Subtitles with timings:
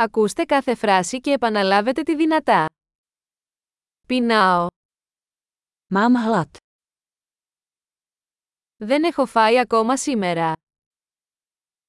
[0.00, 2.66] Ακούστε κάθε φράση και επαναλάβετε τη δυνατά.
[4.06, 4.66] Πεινάω.
[5.94, 6.50] Mám hlad.
[8.76, 10.52] Δεν έχω φάει ακόμα σήμερα.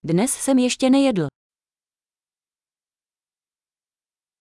[0.07, 1.25] Dnes jsem ještě nejedl.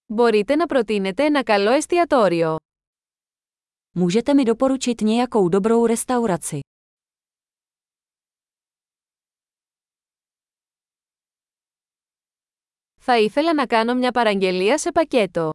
[0.07, 2.57] Μπορείτε να προτείνετε ένα καλό εστιατόριο.
[3.95, 6.61] Můžete mi doporučit nějakou dobrou restauraci.
[13.08, 15.50] Θα ήθελα να κάνω μια παραγγελία σε πακέτο.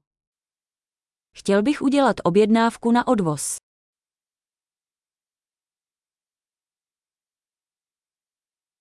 [1.38, 3.56] Chtěl bych udělat objednávku na odvoz.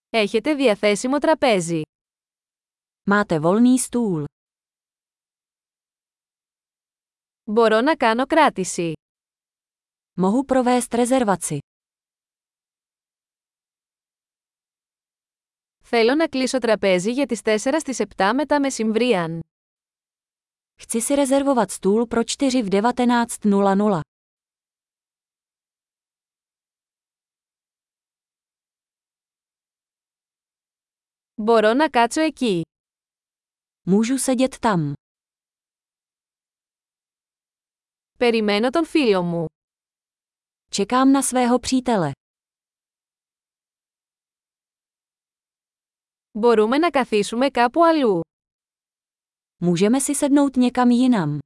[0.10, 1.82] Έχετε διαθέσιμο τραπέζι.
[3.10, 4.26] Máte volný stůl.
[7.44, 8.94] Μπορώ να κάνω κράτηση.
[10.22, 11.58] Mohu provést rezervaci.
[15.92, 19.42] Θέλω να κλείσω τραπέζι για τις 4 στις 7 μετά μεσημβρίαν.
[20.82, 24.00] Chci si rezervovat stůl pro 4 v 19.00.
[31.36, 32.62] Μπορώ να κάτσω εκεί.
[33.82, 34.94] Můžu sedět tam.
[38.18, 39.46] Περιμένω τον φίλο μου.
[40.72, 42.12] Čekám na svého přítele.
[46.32, 48.20] Μπορούμε να καθίσουμε κάπου αλλού.
[49.62, 51.38] Můžeme si sednout někam jinam.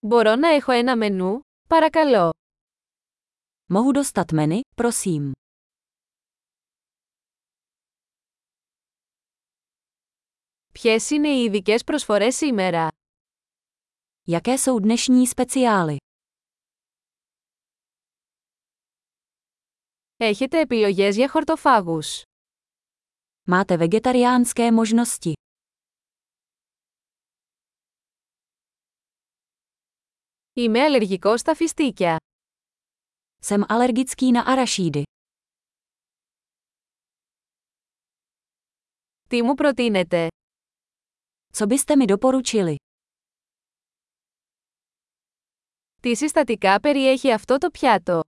[0.00, 2.30] Μπορώ να έχω ένα μενού, παρακαλώ.
[3.72, 5.30] Mohu dostat menu, prosím.
[10.72, 12.88] Ποιες είναι οι ειδικές προσφορές σήμερα?
[14.26, 15.96] Jaké jsou dnešní speciály?
[20.16, 22.22] Έχετε επιλογές για χορτοφάγους.
[23.50, 25.32] Máte vegetariánské možnosti.
[30.52, 32.16] Είμαι αλλεργικός στα φιστίκια.
[33.44, 35.02] Jsem alergický na arašídy.
[39.28, 40.28] Τι μου προτείνετε?
[41.58, 42.74] Co byste mi doporučili?
[46.02, 48.20] Τι συστατικά περιέχει αυτό το πιάτο?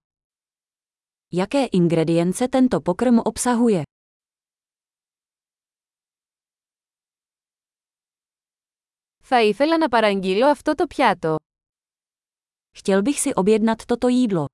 [1.29, 3.83] Jaké ingredience tento pokrm obsahuje?
[9.23, 11.37] Θα ήθελα να παραγγείλω αυτό το πιάτο.
[12.77, 14.45] Chtěl bych si objednat toto jídlo.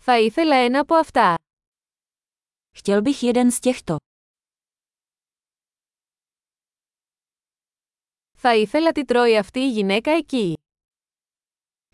[0.00, 1.34] Θα ήθελα ένα από αυτά.
[2.74, 3.96] Chtěl bych jeden z těchto.
[8.32, 10.54] Θα ήθελα τι τρώει αυτή η γυναίκα εκεί.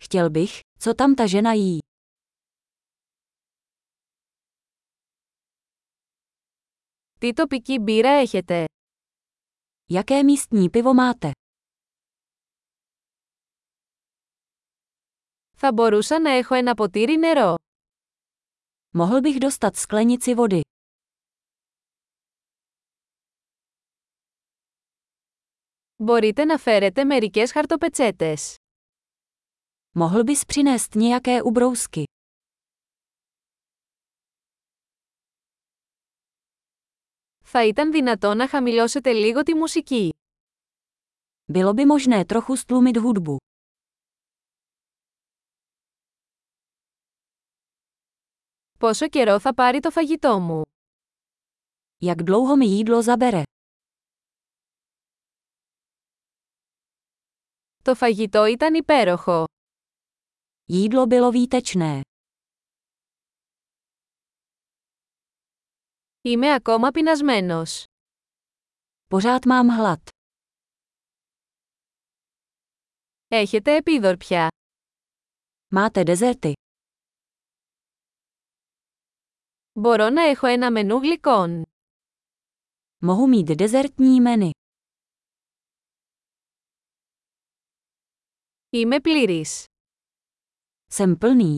[0.01, 1.79] Chtěl bych, co tam ta žena jí.
[7.19, 8.65] Τι τοπική μπύρα έχετε?
[9.91, 11.31] Jaké místní pivo máte?
[15.57, 17.55] Θα μπορούσα να έχω ένα ποτήρι νερό.
[18.97, 20.61] Mohl bych dostat sklenici vody.
[25.95, 28.55] Μπορείτε να φέρετε μερικές χαρτοπετσέτες.
[29.95, 32.03] Mohl bys přinést nějaké ubrousky.
[37.43, 40.09] Θα ήταν δυνατό να χαμηλώσετε λίγο τη μουσική.
[41.53, 43.35] Bylo by možné trochu stlumit hudbu.
[48.79, 50.61] Πόσο καιρό θα πάρει το φαγητό μου?
[52.05, 53.43] Jak dlouho mi jídlo zabere?
[57.83, 59.43] Το φαγητό ήταν υπέροχο.
[60.69, 62.01] Jídlo bylo výtečné.
[66.21, 67.83] Είμαι ακόμα πεινασμένος.
[69.09, 70.09] Pořád mám hlad.
[73.27, 74.47] Έχετε επίδορπια.
[75.75, 76.51] Máte dezerty.
[79.73, 81.63] Μπορώ να έχω ένα μενού γλυκών.
[83.05, 84.49] Mohu mít dezertní menu.
[88.69, 89.65] Είμαι πλήρης.
[90.91, 91.57] Jsem plný.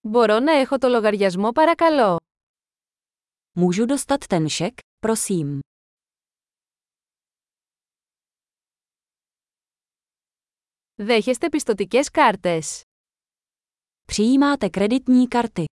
[0.00, 2.16] Μπορώ να έχω το λογαριασμό παρακαλώ.
[3.56, 5.58] Můžu dostat ten šek, prosím.
[10.94, 12.82] Δέχεστε πιστοτικές κάρτες.
[14.04, 15.64] Přijímáte kreditní karty.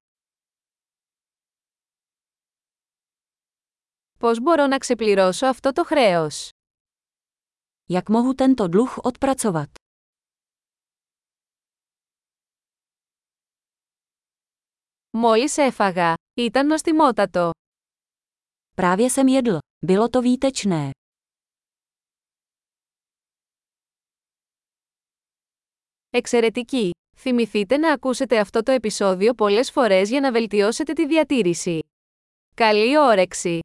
[4.19, 6.49] Πώς μπορώ να ξεπληρώσω αυτό το χρέος?
[7.93, 9.80] Jak mohu tento dluh odpracovat?
[15.14, 16.14] Μόλις έφαγα.
[16.34, 17.50] Ήταν νοστιμότατο.
[18.76, 19.58] Právě jsem jedl.
[19.86, 20.90] Bylo to výtečné.
[26.10, 26.90] Εξαιρετική!
[27.18, 31.80] Θυμηθείτε να ακούσετε αυτό το επεισόδιο πολλές φορές για να βελτιώσετε τη διατήρηση.
[32.56, 33.60] Καλή όρεξη!